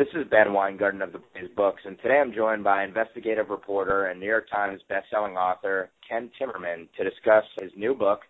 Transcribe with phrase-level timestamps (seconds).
[0.00, 4.06] This is Ben Weingarten of the Blaze Books, and today I'm joined by investigative reporter
[4.06, 8.20] and New York Times bestselling author Ken Timmerman to discuss his new book,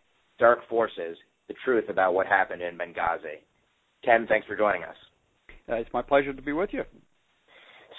[0.40, 3.44] Dark Forces: The Truth About What Happened in Benghazi.
[4.04, 4.96] Ken, thanks for joining us.
[5.68, 6.82] Uh, it's my pleasure to be with you.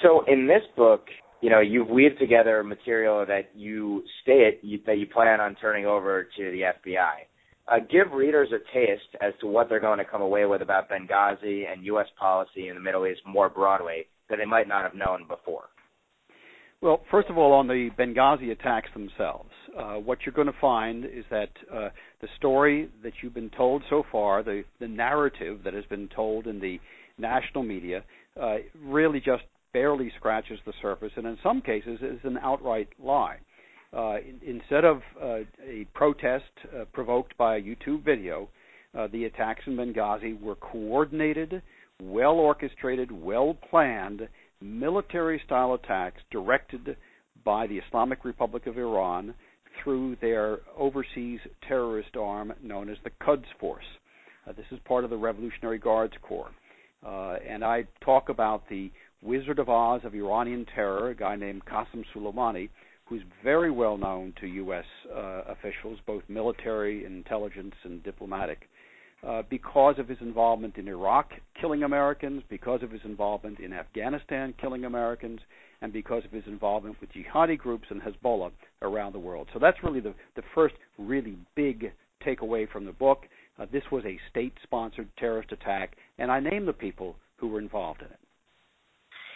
[0.04, 1.06] So, in this book,
[1.40, 5.86] you know, you've weaved together material that you state you, that you plan on turning
[5.86, 7.31] over to the FBI
[7.72, 10.90] uh, give readers a taste as to what they're going to come away with about
[10.90, 12.08] Benghazi and U.S.
[12.20, 15.66] policy in the Middle East more broadly that they might not have known before?
[16.82, 21.06] Well, first of all, on the Benghazi attacks themselves, uh, what you're going to find
[21.06, 21.90] is that uh,
[22.22, 26.48] the story that you've been told so far, the, the narrative that has been told
[26.48, 26.80] in the
[27.20, 28.04] national media,
[28.42, 33.38] uh, really just barely scratches the surface, and in some cases is an outright lie.
[33.94, 38.48] Uh, instead of uh, a protest uh, provoked by a YouTube video,
[38.98, 41.62] uh, the attacks in Benghazi were coordinated,
[42.02, 44.28] well orchestrated, well planned
[44.62, 46.96] military style attacks directed
[47.44, 49.34] by the Islamic Republic of Iran
[49.84, 53.86] through their overseas terrorist arm known as the Quds Force.
[54.48, 56.52] Uh, this is part of the Revolutionary Guards Corps.
[57.06, 61.64] Uh, and I talk about the Wizard of Oz of Iranian terror, a guy named
[61.66, 62.70] Qasem Soleimani,
[63.12, 64.86] who's very well known to U.S.
[65.14, 68.70] Uh, officials, both military, intelligence, and diplomatic,
[69.28, 74.54] uh, because of his involvement in Iraq killing Americans, because of his involvement in Afghanistan
[74.62, 75.42] killing Americans,
[75.82, 79.50] and because of his involvement with jihadi groups and Hezbollah around the world.
[79.52, 81.92] So that's really the, the first really big
[82.26, 83.24] takeaway from the book.
[83.60, 87.60] Uh, this was a state sponsored terrorist attack, and I name the people who were
[87.60, 88.20] involved in it.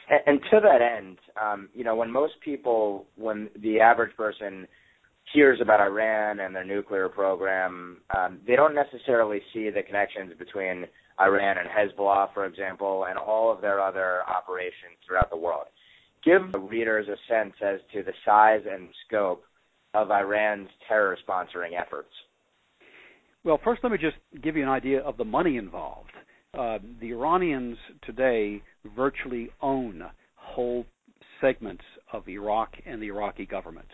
[0.10, 1.18] And, and to that end,
[1.56, 4.68] um, you know, when most people, when the average person
[5.34, 10.86] hears about Iran and their nuclear program, um, they don't necessarily see the connections between
[11.20, 15.66] Iran and Hezbollah, for example, and all of their other operations throughout the world.
[16.24, 19.44] Give readers a sense as to the size and scope
[19.94, 22.10] of Iran's terror sponsoring efforts.
[23.44, 26.10] Well, first, let me just give you an idea of the money involved.
[26.58, 28.62] Uh, the Iranians today
[28.96, 30.04] virtually own
[30.36, 30.86] whole
[31.42, 33.88] segments of Iraq and the Iraqi government.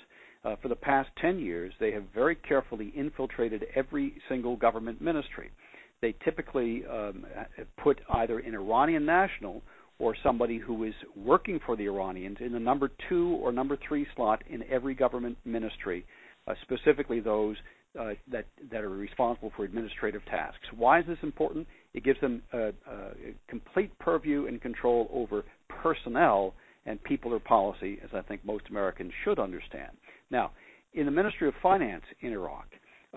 [0.44, 5.52] Uh, for the past 10 years, they have very carefully infiltrated every single government ministry.
[6.02, 7.26] They typically um,
[7.84, 9.62] put either an Iranian national
[10.00, 14.08] or somebody who is working for the Iranians in the number two or number three
[14.16, 16.04] slot in every government ministry,
[16.48, 17.56] uh, specifically those
[18.00, 20.64] uh, that that are responsible for administrative tasks.
[20.76, 21.68] Why is this important?
[21.94, 22.72] It gives them a
[23.48, 29.12] complete purview and control over personnel and people or policy, as I think most Americans
[29.24, 29.92] should understand.
[30.30, 30.52] Now,
[30.94, 32.68] in the Ministry of Finance in Iraq,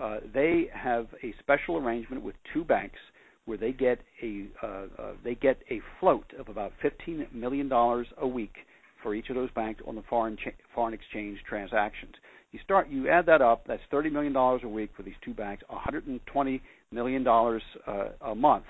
[0.01, 2.99] uh, they have a special arrangement with two banks
[3.45, 8.07] where they get a uh, uh, they get a float of about 15 million dollars
[8.17, 8.55] a week
[9.01, 12.15] for each of those banks on the foreign cha- foreign exchange transactions.
[12.51, 13.65] You start, you add that up.
[13.67, 16.61] That's thirty million dollars a week for these two banks, one hundred and twenty
[16.91, 18.65] million dollars uh, a month.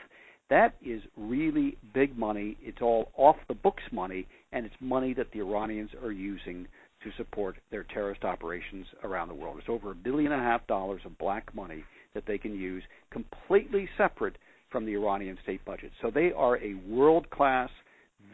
[0.50, 2.58] That is really big money.
[2.62, 6.68] It's all off the books money, and it's money that the Iranians are using
[7.04, 9.58] to support their terrorist operations around the world.
[9.60, 11.84] It's over a billion and a half dollars of black money
[12.14, 14.38] that they can use completely separate
[14.72, 15.92] from the Iranian state budget.
[16.02, 17.70] So they are a world class,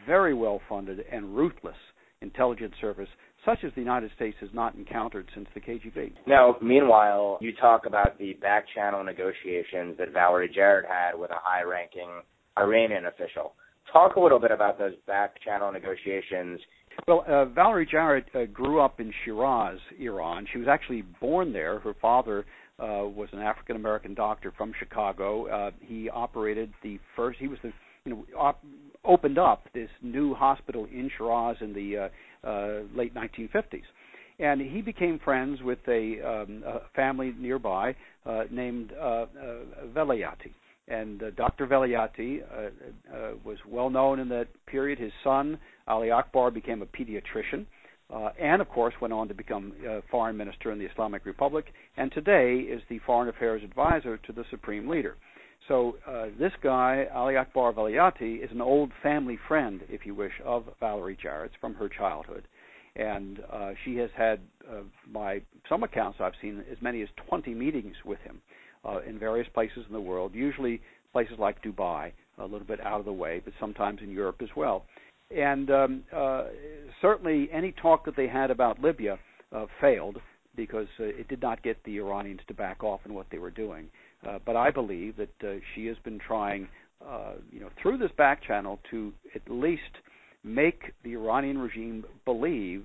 [0.06, 1.76] very well funded, and ruthless
[2.20, 3.08] intelligence service
[3.44, 6.12] such as the United States has not encountered since the KGB.
[6.26, 11.38] Now, meanwhile, you talk about the back channel negotiations that Valerie Jarrett had with a
[11.42, 12.08] high ranking
[12.58, 13.54] Iranian official.
[13.92, 16.60] Talk a little bit about those back channel negotiations.
[17.08, 20.46] Well, uh, Valerie Jarrett uh, grew up in Shiraz, Iran.
[20.52, 21.80] She was actually born there.
[21.80, 22.44] Her father
[22.78, 25.46] uh, was an African American doctor from Chicago.
[25.46, 27.38] Uh, he operated the first.
[27.38, 27.72] He was the
[28.04, 28.64] you know op-
[29.04, 32.08] opened up this new hospital in Shiraz in the uh,
[32.94, 33.82] late 1950s.
[34.38, 37.94] And he became friends with a, um, a family nearby
[38.26, 39.26] uh, named uh, uh,
[39.94, 40.52] Velayati.
[40.88, 41.66] And uh, Dr.
[41.66, 44.98] Velayati uh, uh, was well known in that period.
[44.98, 47.66] His son, Ali Akbar, became a pediatrician.
[48.12, 51.66] Uh, and of course went on to become uh, foreign minister in the Islamic Republic,
[51.96, 55.16] and today is the foreign affairs advisor to the supreme leader.
[55.68, 60.32] So uh, this guy, Ali Akbar Velayati, is an old family friend, if you wish,
[60.44, 62.48] of Valerie Jarrett's from her childhood.
[62.96, 64.82] And uh, she has had, uh,
[65.12, 68.40] by some accounts I've seen, as many as 20 meetings with him
[68.84, 70.80] uh, in various places in the world, usually
[71.12, 74.48] places like Dubai, a little bit out of the way, but sometimes in Europe as
[74.56, 74.84] well.
[75.34, 76.44] And um, uh,
[77.00, 79.18] certainly any talk that they had about Libya
[79.52, 80.18] uh, failed
[80.56, 83.50] because uh, it did not get the Iranians to back off in what they were
[83.50, 83.88] doing.
[84.26, 86.68] Uh, but I believe that uh, she has been trying,
[87.06, 89.82] uh, you know, through this back channel to at least
[90.44, 92.84] make the Iranian regime believe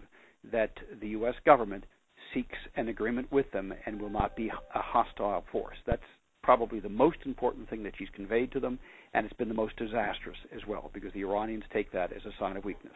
[0.51, 0.71] that
[1.01, 1.35] the U.S.
[1.45, 1.85] government
[2.33, 5.77] seeks an agreement with them and will not be a hostile force.
[5.85, 6.01] That's
[6.43, 8.79] probably the most important thing that she's conveyed to them,
[9.13, 12.31] and it's been the most disastrous as well because the Iranians take that as a
[12.39, 12.93] sign of weakness.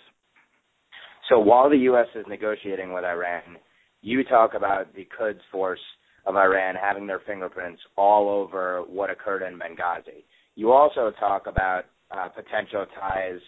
[1.29, 2.07] So while the U.S.
[2.15, 3.57] is negotiating with Iran,
[4.01, 5.79] you talk about the Quds Force
[6.25, 10.23] of Iran having their fingerprints all over what occurred in Benghazi.
[10.55, 13.39] You also talk about uh, potential ties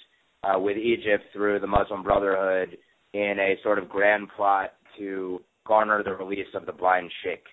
[0.44, 2.78] uh, with Egypt through the Muslim Brotherhood
[3.14, 7.44] in a sort of grand plot to garner the release of the blind sheikh.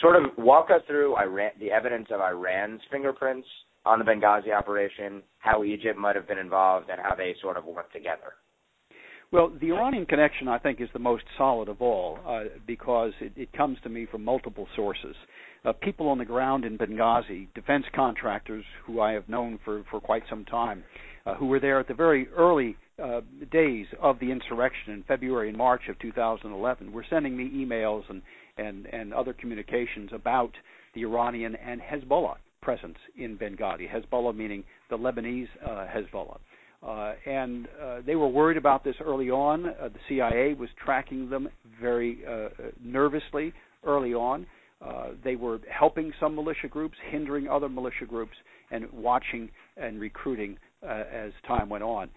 [0.00, 3.46] Sort of walk us through Iran, the evidence of Iran's fingerprints
[3.86, 7.64] on the Benghazi operation, how Egypt might have been involved, and how they sort of
[7.64, 8.34] work together.
[9.30, 13.32] Well, the Iranian connection, I think, is the most solid of all uh, because it,
[13.36, 15.14] it, comes to me from multiple sources.
[15.66, 20.00] Uh, people on the ground in Benghazi, defense contractors who I have known for, for
[20.00, 20.82] quite some time,
[21.26, 23.20] uh, who were there at the very early uh,
[23.52, 28.22] days of the insurrection in February and March of 2011, were sending me emails and,
[28.56, 30.52] and, and other communications about
[30.94, 33.86] the Iranian and Hezbollah presence in Benghazi.
[33.90, 36.38] Hezbollah meaning the Lebanese uh, Hezbollah.
[36.86, 39.66] Uh, and uh, they were worried about this early on.
[39.66, 41.48] Uh, the CIA was tracking them
[41.80, 42.48] very uh,
[42.82, 43.52] nervously
[43.84, 44.46] early on.
[44.84, 48.36] Uh, they were helping some militia groups, hindering other militia groups,
[48.70, 52.08] and watching and recruiting uh, as time went on.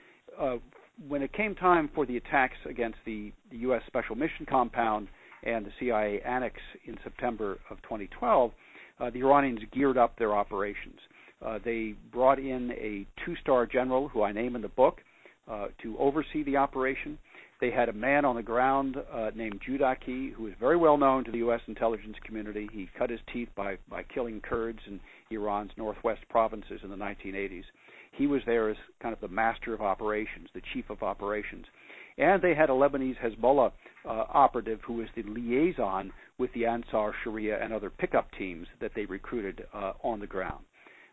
[1.08, 3.82] when it came time for the attacks against the, the U.S.
[3.88, 5.08] Special Mission Compound
[5.42, 8.52] and the CIA annex in September of 2012,
[9.12, 11.00] the Iranians geared up their operations.
[11.46, 15.00] Uh, they brought in a two-star general who I name in the book
[15.50, 17.18] uh, to oversee the operation.
[17.60, 21.24] They had a man on the ground uh, named Judaki, who is very well known
[21.26, 21.62] to the U.S.
[21.68, 22.68] intelligence community.
[22.72, 25.00] He cut his teeth by, by killing Kurds in
[25.30, 27.64] Iran's northwest provinces in the 1980s.
[28.14, 31.66] He was there as kind of the master of operations, the chief of operations.
[32.18, 33.72] And they had a Lebanese Hezbollah
[34.06, 38.92] uh, operative who was the liaison with the Ansar Sharia and other pickup teams that
[38.96, 40.66] they recruited uh, on the ground.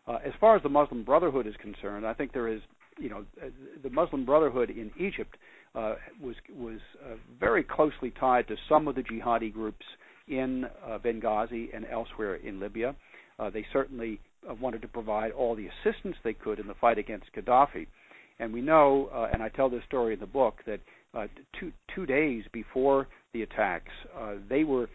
[0.09, 2.61] Uh, as far as the Muslim Brotherhood is concerned, I think there is,
[2.97, 3.49] you know, uh,
[3.83, 5.37] the Muslim Brotherhood in Egypt
[5.75, 9.85] uh, was was uh, very closely tied to some of the jihadi groups
[10.27, 12.95] in uh, Benghazi and elsewhere in Libya.
[13.37, 14.19] Uh, they certainly
[14.59, 17.85] wanted to provide all the assistance they could in the fight against Gaddafi.
[18.39, 20.79] And we know, and I tell this story in the book, that
[21.59, 23.91] two two days before the attacks,
[24.49, 24.89] they were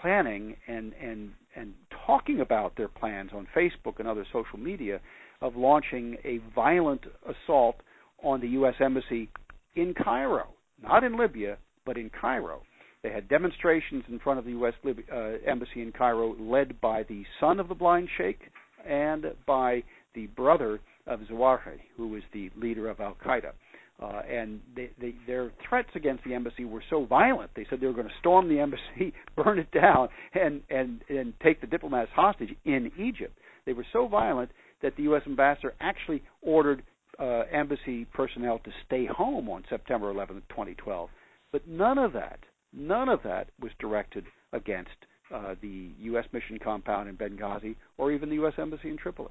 [0.00, 1.74] planning and and and
[2.06, 5.00] talking about their plans on Facebook and other social media
[5.40, 7.76] of launching a violent assault
[8.22, 8.74] on the U.S.
[8.80, 9.28] embassy
[9.74, 10.48] in Cairo,
[10.82, 12.62] not in Libya, but in Cairo.
[13.02, 14.74] They had demonstrations in front of the U.S.
[14.84, 18.38] Lib- uh, embassy in Cairo, led by the son of the blind sheikh
[18.86, 19.82] and by
[20.14, 23.52] the brother of Zawahiri, who was the leader of Al Qaeda.
[24.00, 27.50] Uh, and they, they, their threats against the embassy were so violent.
[27.54, 31.34] They said they were going to storm the embassy, burn it down, and and and
[31.42, 33.38] take the diplomats hostage in Egypt.
[33.64, 34.50] They were so violent
[34.82, 35.22] that the U.S.
[35.26, 36.82] ambassador actually ordered
[37.18, 41.08] uh, embassy personnel to stay home on September 11, 2012.
[41.52, 42.40] But none of that,
[42.72, 44.90] none of that was directed against
[45.32, 46.24] uh, the U.S.
[46.32, 48.54] mission compound in Benghazi or even the U.S.
[48.58, 49.30] embassy in Tripoli.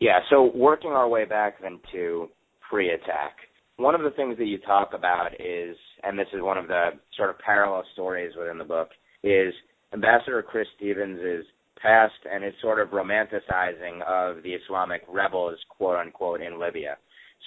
[0.00, 2.28] Yeah, so working our way back then to
[2.70, 3.36] pre-attack.
[3.76, 6.90] One of the things that you talk about is, and this is one of the
[7.16, 8.90] sort of parallel stories within the book,
[9.24, 9.52] is
[9.92, 11.44] Ambassador Chris Stevens'
[11.82, 16.96] past and his sort of romanticizing of the Islamic rebels, quote unquote, in Libya.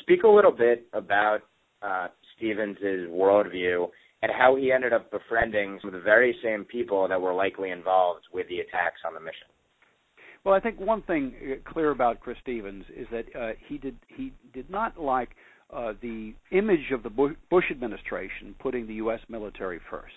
[0.01, 1.41] Speak a little bit about
[1.81, 3.87] uh, Stevens' worldview
[4.23, 7.69] and how he ended up befriending some of the very same people that were likely
[7.69, 9.52] involved with the attacks on the mission.
[10.43, 13.95] Well, I think one thing uh, clear about Chris Stevens is that uh, he did
[14.07, 15.29] he did not like
[15.73, 19.19] uh, the image of the Bush administration putting the U.S.
[19.29, 20.13] military first.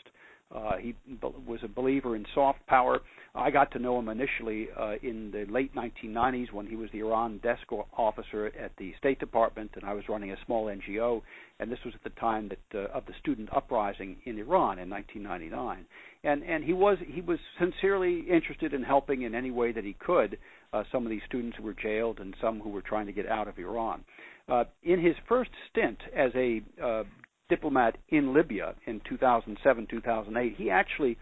[0.54, 3.00] Uh, he was a believer in soft power.
[3.34, 7.00] I got to know him initially uh, in the late 1990s when he was the
[7.00, 7.62] Iran desk
[7.96, 11.20] officer at the State Department, and I was running a small NGO.
[11.58, 14.88] And this was at the time that uh, of the student uprising in Iran in
[14.88, 15.84] 1999.
[16.24, 19.94] And and he was he was sincerely interested in helping in any way that he
[19.94, 20.38] could
[20.72, 23.28] uh, some of these students who were jailed and some who were trying to get
[23.28, 24.04] out of Iran.
[24.48, 27.04] Uh, in his first stint as a uh,
[27.48, 31.16] diplomat in Libya in 2007 2008, he actually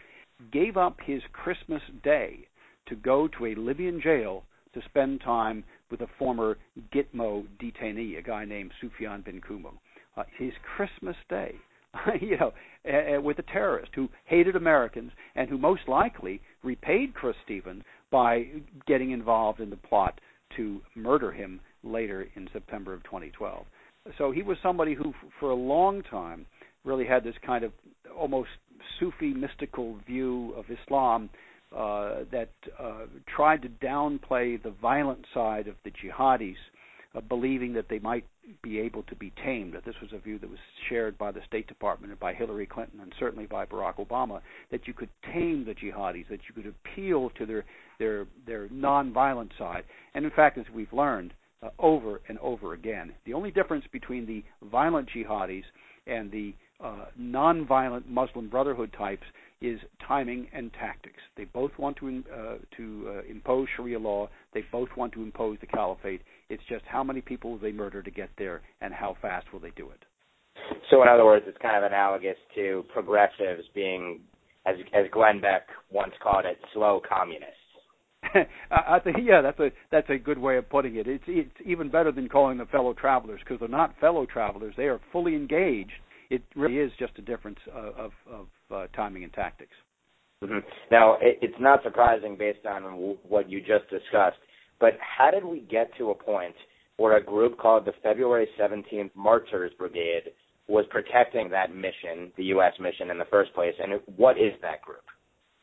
[0.53, 2.47] gave up his Christmas day
[2.87, 6.59] to go to a Libyan jail to spend time with a former
[6.93, 9.73] Gitmo detainee, a guy named Sufyan bin Kumu.
[10.17, 11.55] Uh, his Christmas day,
[12.21, 12.53] you know,
[12.89, 18.47] uh, with a terrorist who hated Americans and who most likely repaid Chris Stevens by
[18.87, 20.21] getting involved in the plot
[20.57, 23.65] to murder him later in September of 2012.
[24.19, 26.47] So he was somebody who, for a long time,
[26.85, 27.73] really had this kind of
[28.17, 28.51] almost
[29.01, 31.31] Sufi mystical view of Islam
[31.75, 36.55] uh, that uh, tried to downplay the violent side of the jihadis,
[37.15, 38.25] uh, believing that they might
[38.63, 39.73] be able to be tamed.
[39.75, 40.59] That this was a view that was
[40.89, 44.41] shared by the State Department and by Hillary Clinton and certainly by Barack Obama.
[44.71, 47.65] That you could tame the jihadis, that you could appeal to their
[47.99, 49.85] their their non-violent side.
[50.15, 51.33] And in fact, as we've learned
[51.65, 55.65] uh, over and over again, the only difference between the violent jihadis
[56.07, 59.23] and the uh, non-violent Muslim Brotherhood types
[59.61, 61.21] is timing and tactics.
[61.37, 64.29] They both want to uh, to uh, impose Sharia law.
[64.53, 66.21] They both want to impose the caliphate.
[66.51, 69.61] It's just how many people will they murder to get there, and how fast will
[69.61, 70.05] they do it.
[70.91, 74.21] So, in other words, it's kind of analogous to progressives being,
[74.67, 77.64] as as Glenn Beck once called it, slow communists.
[78.71, 81.07] I think yeah, that's a that's a good way of putting it.
[81.07, 84.75] It's it's even better than calling them fellow travelers because they're not fellow travelers.
[84.77, 85.93] They are fully engaged
[86.31, 89.73] it really is just a difference of, of, of uh, timing and tactics.
[90.43, 90.59] Mm-hmm.
[90.91, 94.39] Now, it, it's not surprising based on w- what you just discussed,
[94.81, 96.55] but how did we get to a point
[96.97, 100.33] where a group called the February 17th Martyrs Brigade
[100.67, 102.73] was protecting that mission, the U.S.
[102.81, 105.05] mission in the first place, and what is that group?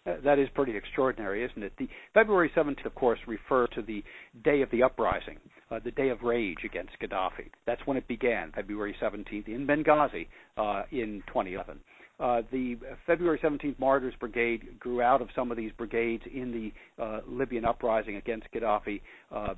[0.05, 1.73] That is pretty extraordinary, isn't it?
[1.77, 4.03] The February 17th, of course, refers to the
[4.43, 5.37] day of the uprising,
[5.69, 7.51] uh, the day of rage against Gaddafi.
[7.67, 10.27] That's when it began, February 17th in Benghazi
[10.57, 11.79] uh, in 2011.
[12.19, 16.51] Uh, the February 17th Martyrs Brigade grew out of some of these brigades in
[16.97, 19.01] the uh, Libyan uprising against Gaddafi.
[19.31, 19.53] Uh,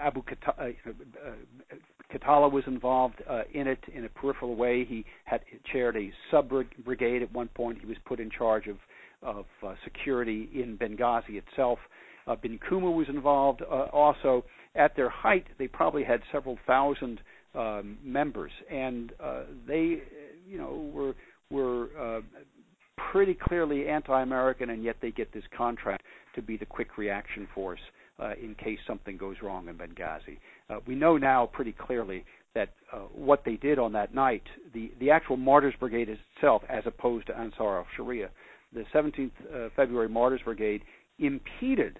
[0.00, 0.22] Abu
[2.12, 3.22] Khatallah was involved
[3.52, 4.84] in it in a peripheral way.
[4.86, 6.50] He had chaired a sub
[6.84, 7.78] brigade at one point.
[7.80, 8.76] He was put in charge of
[9.24, 11.78] of uh, security in Benghazi itself.
[12.26, 14.44] Uh, Bin Kuma was involved uh, also.
[14.76, 17.20] At their height, they probably had several thousand
[17.54, 20.02] um, members, and uh, they,
[20.48, 21.14] you know, were
[21.50, 22.22] were
[23.12, 26.02] pretty clearly anti-American, and yet they get this contract
[26.34, 27.80] to be the quick reaction force
[28.18, 30.38] uh, in case something goes wrong in Benghazi.
[30.70, 34.92] Uh, we know now pretty clearly that uh, what they did on that night, the
[35.00, 38.30] the actual Martyrs Brigade itself, as opposed to Ansar al-Sharia,
[38.74, 40.82] the 17th uh, February Martyrs Brigade
[41.18, 41.98] impeded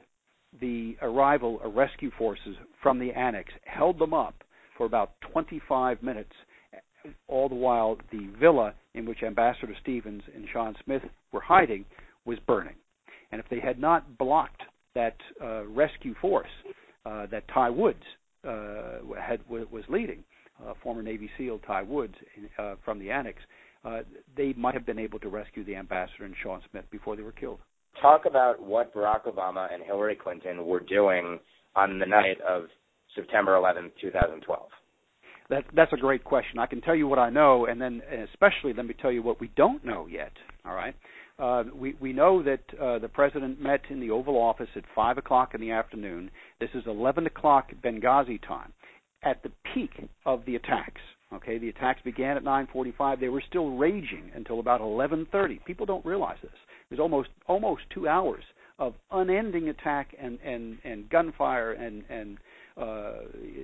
[0.60, 4.34] the arrival of rescue forces from the annex, held them up
[4.76, 6.32] for about 25 minutes,
[7.28, 11.02] all the while the villa in which Ambassador Stevens and Sean Smith
[11.32, 11.84] were hiding
[12.24, 12.76] was burning.
[13.30, 14.62] And if they had not blocked
[14.94, 16.48] that uh, rescue force
[17.04, 18.02] uh, that Ty Woods
[18.46, 20.22] uh, had was leading,
[20.64, 22.14] uh, former Navy SEAL Ty Woods
[22.58, 23.38] uh, from the annex,
[23.84, 24.00] uh,
[24.36, 27.32] they might have been able to rescue the ambassador and Sean Smith before they were
[27.32, 27.58] killed.
[28.00, 31.38] Talk about what Barack Obama and Hillary Clinton were doing
[31.76, 32.64] on the night of
[33.14, 34.68] September 11, 2012.
[35.50, 36.58] That, that's a great question.
[36.58, 38.00] I can tell you what I know, and then
[38.32, 40.32] especially let me tell you what we don't know yet.
[40.64, 40.94] All right.
[41.38, 45.18] Uh, we we know that uh, the president met in the Oval Office at five
[45.18, 46.30] o'clock in the afternoon.
[46.60, 48.72] This is eleven o'clock Benghazi time,
[49.24, 49.90] at the peak
[50.24, 51.00] of the attacks.
[51.34, 53.20] Okay, the attacks began at 9:45.
[53.20, 55.58] They were still raging until about 11:30.
[55.64, 56.52] People don't realize this.
[56.90, 58.44] It was almost almost two hours
[58.78, 62.38] of unending attack and and and gunfire and and
[62.76, 63.14] uh,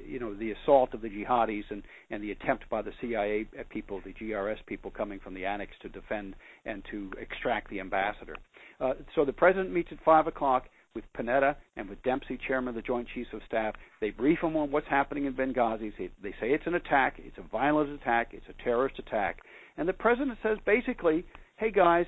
[0.06, 4.00] you know the assault of the jihadis and and the attempt by the CIA people,
[4.04, 6.34] the GRS people coming from the annex to defend
[6.64, 8.36] and to extract the ambassador.
[8.80, 12.74] Uh, so the president meets at five o'clock with Panetta and with Dempsey, chairman of
[12.74, 13.74] the Joint Chiefs of Staff.
[14.00, 15.92] They brief him on what's happening in Benghazi.
[15.96, 19.38] They say it's an attack, it's a violent attack, it's a terrorist attack.
[19.76, 21.24] And the president says basically,
[21.56, 22.06] hey guys,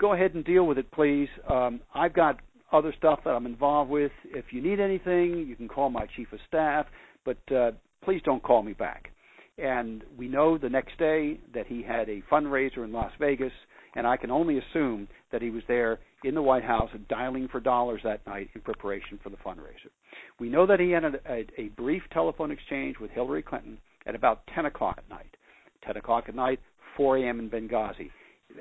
[0.00, 1.28] go ahead and deal with it, please.
[1.48, 2.40] Um, I've got
[2.72, 4.12] other stuff that I'm involved with.
[4.24, 6.86] If you need anything, you can call my chief of staff,
[7.24, 7.72] but uh,
[8.04, 9.10] please don't call me back.
[9.58, 13.52] And we know the next day that he had a fundraiser in Las Vegas,
[13.94, 17.58] and I can only assume that he was there in the White House dialing for
[17.58, 19.90] dollars that night in preparation for the fundraiser.
[20.38, 24.14] We know that he had a, a, a brief telephone exchange with Hillary Clinton at
[24.14, 25.36] about 10 o'clock at night.
[25.84, 26.60] 10 o'clock at night,
[26.96, 27.40] 4 a.m.
[27.40, 28.10] in Benghazi.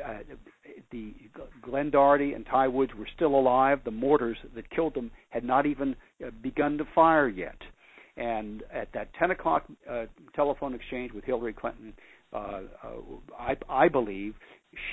[0.04, 0.18] Uh,
[0.92, 1.14] the
[1.62, 3.82] Glenn Doherty and Ty Woods were still alive.
[3.86, 7.58] The mortars that killed them had not even uh, begun to fire yet.
[8.18, 11.94] And at that 10 o'clock uh, telephone exchange with Hillary Clinton,
[12.34, 12.62] uh, uh,
[13.40, 14.34] I, I believe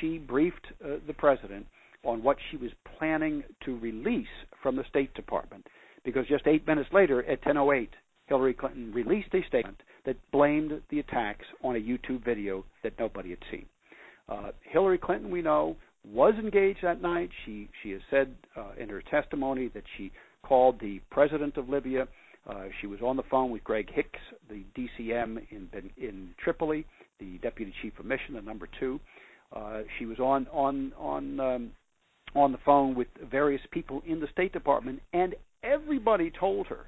[0.00, 1.66] she briefed uh, the president
[2.04, 4.26] on what she was planning to release
[4.62, 5.66] from the State Department.
[6.04, 7.88] Because just eight minutes later, at 10:08,
[8.26, 13.30] Hillary Clinton released a statement that blamed the attacks on a YouTube video that nobody
[13.30, 13.66] had seen.
[14.28, 17.30] Uh, Hillary Clinton, we know, was engaged that night.
[17.44, 20.10] She she has said uh, in her testimony that she
[20.42, 22.08] called the president of Libya,
[22.48, 24.18] Uh, she was on the phone with Greg Hicks,
[24.48, 25.68] the DCM in
[25.98, 26.86] in Tripoli,
[27.18, 28.98] the deputy chief of mission, the number two.
[29.54, 31.70] Uh, she was on on on um,
[32.34, 36.86] on the phone with various people in the State Department, and everybody told her,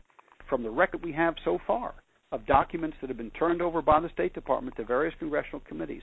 [0.49, 1.95] from the record we have so far
[2.31, 6.03] of documents that have been turned over by the State Department to various congressional committees,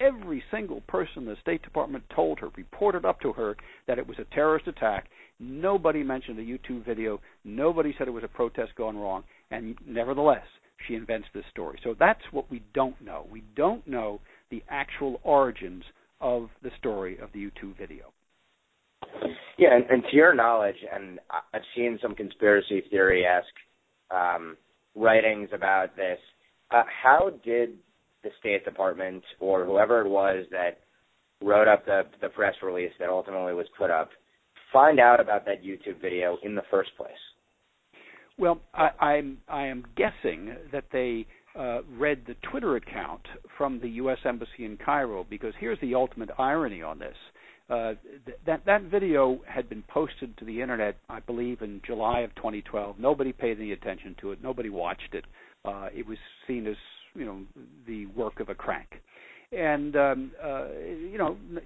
[0.00, 4.06] every single person in the State Department told her, reported up to her, that it
[4.06, 5.08] was a terrorist attack.
[5.38, 7.20] Nobody mentioned a YouTube video.
[7.44, 9.24] Nobody said it was a protest gone wrong.
[9.50, 10.46] And nevertheless,
[10.86, 11.78] she invents this story.
[11.84, 13.26] So that's what we don't know.
[13.30, 14.20] We don't know
[14.50, 15.84] the actual origins
[16.20, 18.12] of the story of the YouTube video.
[19.58, 23.46] Yeah, and, and to your knowledge, and I've seen some conspiracy theory esque
[24.10, 24.56] um,
[24.94, 26.18] writings about this.
[26.70, 27.70] Uh, how did
[28.22, 30.80] the State Department or whoever it was that
[31.42, 34.08] wrote up the the press release that ultimately was put up
[34.72, 37.12] find out about that YouTube video in the first place?
[38.38, 43.22] Well, I, I'm I am guessing that they uh, read the Twitter account
[43.56, 44.18] from the U.S.
[44.24, 47.16] Embassy in Cairo because here's the ultimate irony on this.
[47.68, 47.94] Uh,
[48.24, 52.34] th- that that video had been posted to the internet, I believe, in July of
[52.36, 52.98] 2012.
[52.98, 54.42] Nobody paid any attention to it.
[54.42, 55.24] Nobody watched it.
[55.64, 56.76] Uh, it was seen as
[57.14, 57.40] you know
[57.86, 58.88] the work of a crank,
[59.50, 60.68] and um, uh,
[61.10, 61.60] you know n-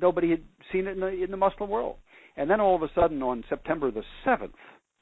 [0.00, 1.96] nobody had seen it in the, in the Muslim world.
[2.36, 4.50] And then all of a sudden, on September the 7th,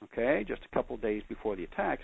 [0.05, 2.03] okay, just a couple of days before the attacks,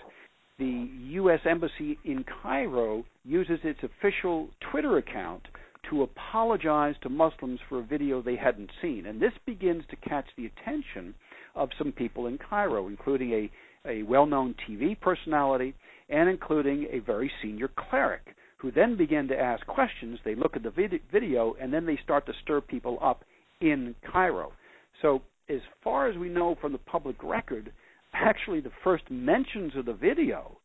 [0.59, 1.39] the U.S.
[1.49, 5.47] Embassy in Cairo uses its official Twitter account
[5.89, 9.05] to apologize to Muslims for a video they hadn't seen.
[9.05, 11.15] And this begins to catch the attention
[11.55, 13.51] of some people in Cairo, including a,
[13.89, 15.73] a well known TV personality
[16.09, 20.19] and including a very senior cleric, who then begin to ask questions.
[20.25, 23.23] They look at the vid- video and then they start to stir people up
[23.61, 24.51] in Cairo.
[25.01, 27.71] So, as far as we know from the public record,
[28.13, 30.57] actually the first mentions of the video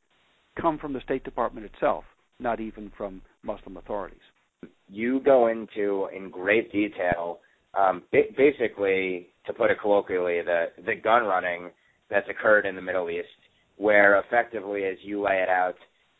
[0.60, 2.04] come from the State Department itself,
[2.38, 4.18] not even from Muslim authorities.
[4.88, 7.40] You go into in great detail,
[7.78, 11.70] um, basically, to put it colloquially, the the gun running
[12.10, 13.26] that's occurred in the Middle East,
[13.76, 15.74] where effectively, as you lay it out,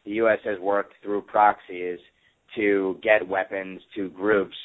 [0.04, 0.38] the U.S.
[0.44, 1.98] has worked through proxies
[2.56, 4.56] to get weapons to groups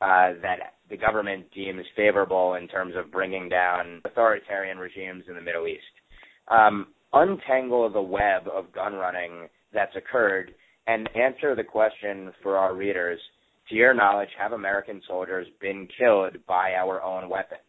[0.00, 5.40] uh, that the government deems favorable in terms of bringing down authoritarian regimes in the
[5.40, 5.82] Middle East.
[6.48, 10.54] Um, untangle the web of gun running that's occurred
[10.86, 13.20] and answer the question for our readers.
[13.68, 17.60] To your knowledge, have American soldiers been killed by our own weapons?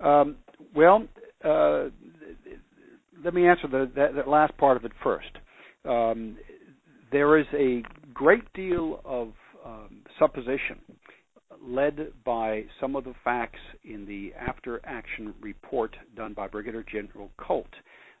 [0.00, 0.36] Um,
[0.74, 1.06] well,
[1.44, 1.86] uh,
[3.24, 5.30] let me answer the, that, that, last part of it first.
[5.84, 6.36] Um,
[7.10, 7.82] there is a
[8.14, 9.32] great deal of
[9.64, 10.78] um, supposition
[11.62, 17.30] led by some of the facts in the after action report done by Brigadier General
[17.36, 17.66] Colt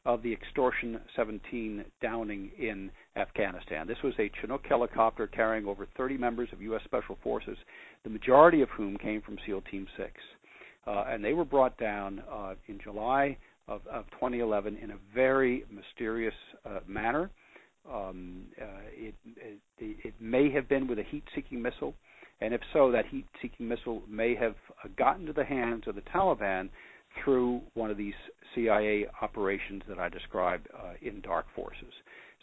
[0.04, 3.86] of the Extortion 17 downing in Afghanistan.
[3.86, 6.80] This was a Chinook helicopter carrying over 30 members of U.S.
[6.84, 7.58] Special Forces,
[8.04, 10.10] the majority of whom came from SEAL Team 6.
[10.86, 15.64] Uh, and they were brought down uh, in July of, of, 2011 in a very
[15.70, 17.30] mysterious uh, manner.
[17.92, 21.94] Um, uh, it, it, it, may have been with a heat seeking missile.
[22.40, 24.54] And if so, that heat seeking missile may have
[24.96, 26.68] gotten to the hands of the Taliban
[27.24, 28.14] through one of these
[28.54, 31.92] CIA operations that I described uh, in Dark Forces.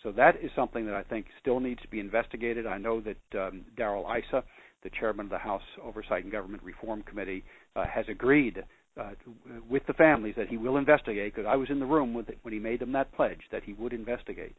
[0.04, 2.68] So that is something that I think still needs to be investigated.
[2.68, 4.44] I know that um, Darrell Issa,
[4.84, 7.44] the chairman of the House Oversight and Government Reform Committee,
[7.76, 8.64] uh, has agreed
[9.00, 9.12] uh,
[9.68, 11.34] with the families that he will investigate.
[11.34, 13.64] Because I was in the room with it when he made them that pledge that
[13.64, 14.56] he would investigate.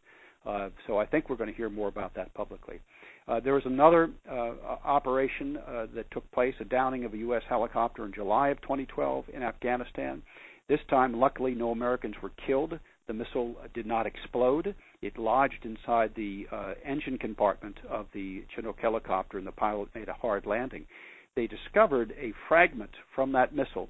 [0.46, 2.80] Uh, so I think we're going to hear more about that publicly.
[3.28, 4.52] Uh, there was another uh,
[4.84, 7.42] operation uh, that took place, a downing of a U.S.
[7.48, 10.22] helicopter in July of 2012 in Afghanistan.
[10.68, 12.78] This time, luckily, no Americans were killed.
[13.08, 14.74] The missile did not explode.
[15.02, 20.08] It lodged inside the uh, engine compartment of the Chinook helicopter, and the pilot made
[20.08, 20.86] a hard landing.
[21.34, 23.88] They discovered a fragment from that missile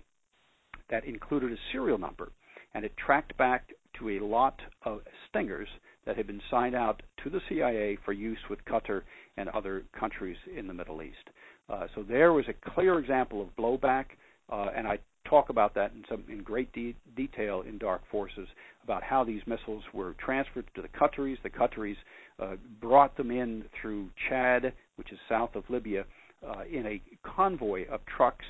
[0.91, 2.31] that included a serial number,
[2.75, 5.69] and it tracked back to a lot of stingers
[6.07, 9.03] that had been signed out to the CIA for use with Qatar
[9.37, 11.31] and other countries in the Middle East.
[11.69, 14.07] Uh, so there was a clear example of blowback,
[14.51, 18.47] uh, and I talk about that in some in great de- detail in Dark Forces
[18.85, 21.43] about how these missiles were transferred to the Qataris.
[21.43, 21.97] The Qataris
[22.39, 26.05] uh, brought them in through Chad, which is south of Libya,
[26.47, 28.45] uh, in a convoy of trucks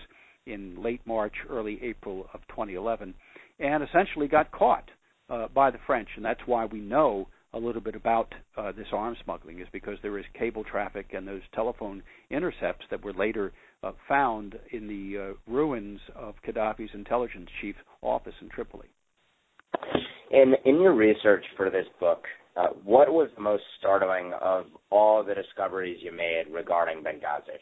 [0.47, 3.15] in late March, early April of 2011,
[3.59, 4.91] and essentially got caught
[5.31, 8.87] uh, by the French, and that's why we know a little bit about uh, this
[8.93, 13.53] arms smuggling is because there is cable traffic and those telephone intercepts that were later
[13.83, 18.89] uh, found in the uh, ruins of Gaddafi's intelligence chief office in Tripoli.
[20.31, 22.25] In in your research for this book,
[22.57, 27.61] uh, what was the most startling of all the discoveries you made regarding Benghazi?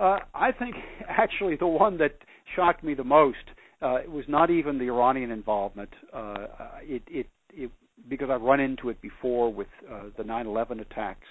[0.00, 0.76] Uh, I think
[1.08, 2.16] actually the one that
[2.56, 3.36] shocked me the most
[3.82, 5.90] uh, was not even the Iranian involvement.
[6.12, 6.46] Uh,
[6.82, 7.70] it, it, it,
[8.08, 11.26] because I've run into it before with uh, the 9/11 attacks,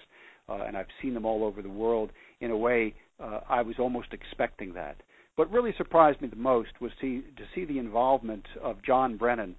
[0.49, 2.12] uh, and I've seen them all over the world.
[2.41, 4.97] In a way, uh, I was almost expecting that.
[5.36, 9.55] What really surprised me the most was to, to see the involvement of John Brennan,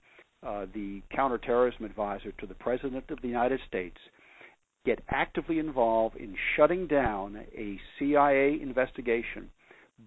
[0.47, 3.97] uh, the counterterrorism advisor to the President of the United States,
[4.85, 9.51] get actively involved in shutting down a CIA investigation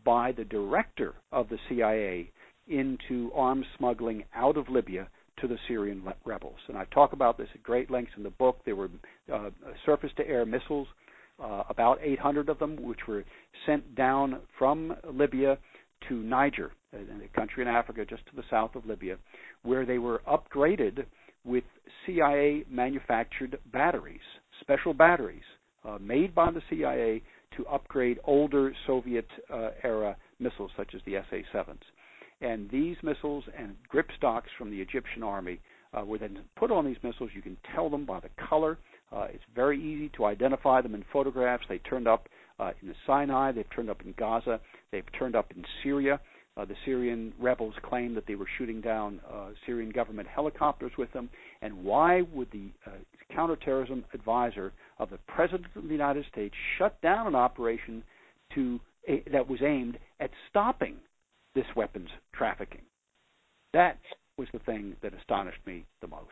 [0.05, 2.31] by the director of the CIA
[2.67, 5.07] into arms smuggling out of Libya
[5.41, 6.57] to the Syrian rebels.
[6.67, 8.59] And I talk about this at great lengths in the book.
[8.65, 8.89] There were
[9.33, 9.49] uh,
[9.85, 10.87] surface to air missiles
[11.41, 13.23] uh, about 800 of them, which were
[13.65, 15.57] sent down from Libya
[16.09, 19.17] to Niger, a country in Africa just to the south of Libya,
[19.63, 21.05] where they were upgraded
[21.43, 21.63] with
[22.05, 24.19] CIA manufactured batteries,
[24.61, 25.43] special batteries
[25.85, 27.21] uh, made by the CIA
[27.55, 31.77] to upgrade older Soviet uh, era missiles such as the SA 7s.
[32.41, 35.59] And these missiles and grip stocks from the Egyptian army
[35.93, 37.31] uh, were then put on these missiles.
[37.33, 38.77] You can tell them by the color
[39.11, 41.63] uh, it's very easy to identify them in photographs.
[41.69, 42.27] They turned up
[42.59, 43.51] uh, in the Sinai.
[43.51, 44.59] They've turned up in Gaza.
[44.91, 46.19] They've turned up in Syria.
[46.57, 51.11] Uh, the Syrian rebels claim that they were shooting down uh, Syrian government helicopters with
[51.13, 51.29] them.
[51.61, 52.91] And why would the uh,
[53.33, 58.03] counterterrorism advisor of the President of the United States shut down an operation
[58.55, 58.79] to
[59.31, 60.95] that was aimed at stopping
[61.57, 62.83] this weapons trafficking?
[63.73, 63.97] That
[64.37, 66.29] was the thing that astonished me the most.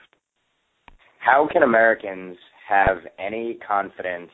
[1.18, 2.38] How can Americans
[2.70, 4.30] have any confidence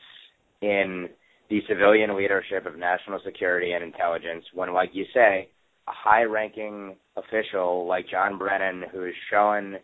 [0.60, 1.08] in
[1.48, 5.48] the civilian leadership of national security and intelligence when, like you say,
[5.88, 9.76] a high ranking official like John Brennan, who has shown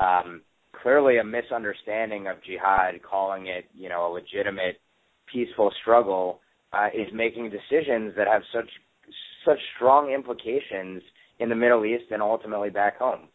[0.00, 0.42] um,
[0.82, 4.80] clearly a misunderstanding of jihad, calling it, you know, a legitimate
[5.32, 6.40] peaceful struggle,
[6.74, 8.68] uh, is making decisions that have such
[9.44, 11.02] such strong implications
[11.38, 13.28] in the Middle East and ultimately back home.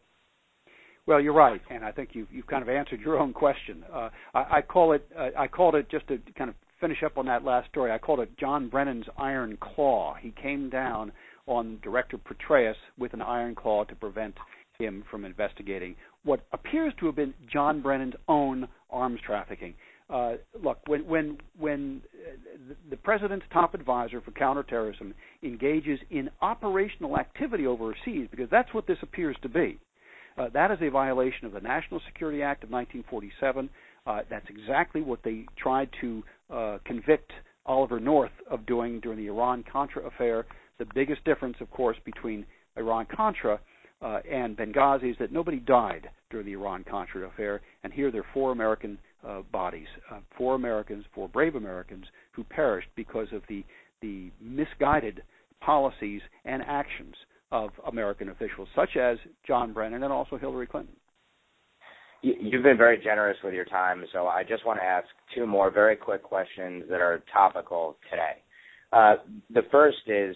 [1.05, 3.83] Well, you're right, and I think you've you've kind of answered your own question.
[3.91, 7.17] Uh, I, I call it uh, I called it just to kind of finish up
[7.17, 7.91] on that last story.
[7.91, 10.15] I called it John Brennan's iron claw.
[10.19, 11.11] He came down
[11.47, 14.35] on Director Petraeus with an iron claw to prevent
[14.79, 19.73] him from investigating what appears to have been John Brennan's own arms trafficking.
[20.09, 27.17] Uh, look, when when when uh, the president's top advisor for counterterrorism engages in operational
[27.17, 29.77] activity overseas, because that's what this appears to be,
[30.37, 33.69] uh, that is a violation of the National Security Act of 1947.
[34.05, 37.31] Uh, that's exactly what they tried to uh, convict
[37.65, 40.45] Oliver North of doing during the Iran Contra affair.
[40.79, 42.45] The biggest difference, of course, between
[42.77, 43.59] Iran Contra
[44.01, 48.21] uh, and Benghazi is that nobody died during the Iran Contra affair, and here there
[48.21, 53.41] are four American uh, bodies, uh, four Americans, four brave Americans who perished because of
[53.47, 53.63] the
[54.01, 55.23] the misguided
[55.59, 57.15] policies and actions
[57.51, 60.95] of American officials, such as John Brennan and also Hillary Clinton.
[62.21, 65.71] You've been very generous with your time, so I just want to ask two more
[65.71, 68.41] very quick questions that are topical today.
[68.91, 69.15] Uh,
[69.51, 70.35] the first is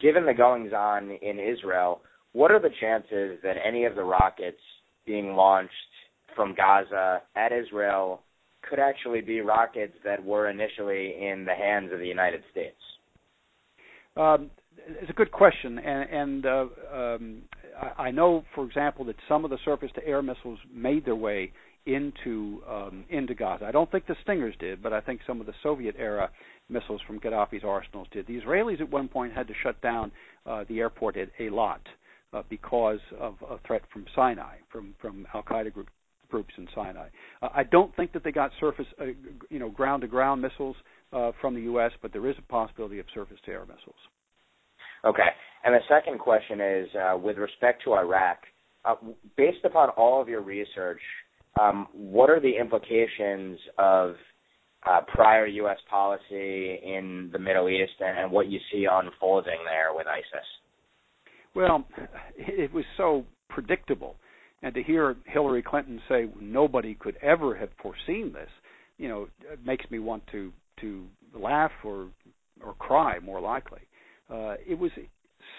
[0.00, 2.00] given the goings on in Israel,
[2.32, 4.60] what are the chances that any of the rockets
[5.06, 5.72] being launched
[6.34, 8.22] from Gaza at Israel
[8.68, 12.76] could actually be rockets that were initially in the hands of the United States?
[14.16, 14.50] Um,
[15.00, 17.42] it's a good question, and, and uh, um,
[17.96, 21.52] I, know, for example, that some of the surface-to-air missiles made their way
[21.86, 23.64] into um, into Gaza.
[23.64, 26.30] I don't think the Stingers did, but I think some of the Soviet-era
[26.68, 28.26] missiles from Gaddafi's arsenals did.
[28.26, 30.12] The Israelis at one point had to shut down
[30.44, 31.80] uh, the airport at Eilat
[32.34, 35.88] uh, because of a threat from Sinai, from from Al Qaeda group,
[36.30, 37.08] groups in Sinai.
[37.42, 39.06] Uh, I don't think that they got surface, uh,
[39.50, 40.76] you know, ground-to-ground missiles
[41.12, 43.96] uh, from the U.S., but there is a possibility of surface-to-air missiles.
[45.04, 45.28] Okay.
[45.64, 48.38] And the second question is uh, with respect to Iraq,
[48.84, 48.94] uh,
[49.36, 51.00] based upon all of your research,
[51.60, 54.14] um, what are the implications of
[54.88, 55.78] uh, prior U.S.
[55.90, 60.46] policy in the Middle East and, what you see unfolding there with ISIS?
[61.54, 61.84] Well,
[62.36, 64.16] it was so predictable.
[64.62, 68.48] And to hear Hillary Clinton say nobody could ever have foreseen this,
[68.96, 69.28] you know,
[69.64, 72.08] makes me want to to laugh or
[72.64, 73.80] or cry more likely.
[74.30, 74.90] Uh, it was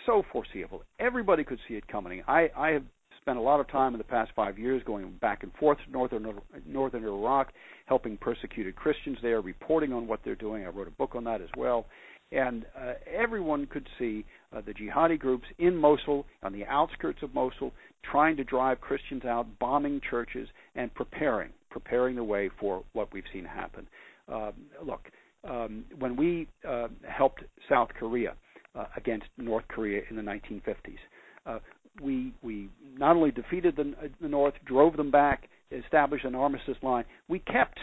[0.06, 0.84] so foreseeable.
[1.00, 2.22] Everybody could see it coming.
[2.28, 2.84] I, I have
[3.22, 5.92] spent a lot of time in the past five years going back and forth to
[5.92, 7.52] northern northern Iraq,
[7.86, 10.66] helping persecuted Christians there, reporting on what they're doing.
[10.66, 11.86] I wrote a book on that as well,
[12.32, 17.34] and uh, everyone could see uh, the jihadi groups in Mosul, on the outskirts of
[17.34, 17.72] Mosul,
[18.10, 23.24] trying to drive Christians out, bombing churches, and preparing, preparing the way for what we've
[23.34, 23.88] seen happen.
[24.32, 24.52] Uh,
[24.86, 25.02] look,
[25.48, 28.36] um, when we uh, helped South Korea
[28.76, 30.98] uh, against North Korea in the 1950s,
[31.46, 31.60] uh,
[32.02, 37.04] we we not only defeated the, the North, drove them back, established an armistice line.
[37.28, 37.80] We kept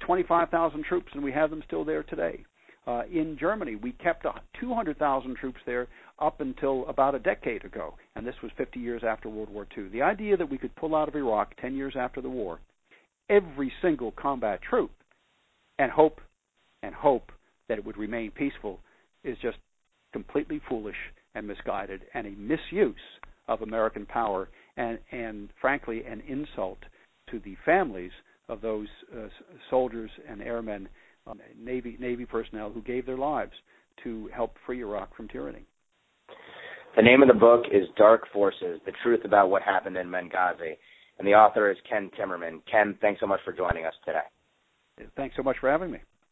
[0.00, 2.44] 25,000 troops, and we have them still there today.
[2.86, 4.26] Uh, in Germany, we kept
[4.60, 9.28] 200,000 troops there up until about a decade ago, and this was 50 years after
[9.28, 9.88] World War II.
[9.88, 12.60] The idea that we could pull out of Iraq 10 years after the war,
[13.30, 14.90] every single combat troop,
[15.78, 16.20] and hope
[16.82, 17.32] and hope
[17.68, 18.80] that it would remain peaceful
[19.24, 19.56] is just
[20.12, 20.96] completely foolish
[21.34, 22.94] and misguided and a misuse
[23.48, 26.78] of American power and and frankly an insult
[27.30, 28.12] to the families
[28.48, 29.28] of those uh,
[29.70, 30.88] soldiers and airmen,
[31.26, 33.52] um, Navy Navy personnel who gave their lives
[34.02, 35.66] to help free Iraq from tyranny.
[36.96, 40.76] The name of the book is Dark Forces: The Truth About What Happened in Benghazi,
[41.18, 42.60] and the author is Ken Timmerman.
[42.70, 45.08] Ken, thanks so much for joining us today.
[45.16, 45.98] Thanks so much for having me.